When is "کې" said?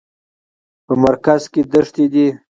1.51-1.61